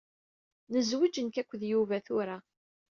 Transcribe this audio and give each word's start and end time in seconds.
Nezweǧ 0.73 1.15
nekk 1.21 1.35
akked 1.41 1.61
Yuba 1.71 1.97
tura. 2.05 2.37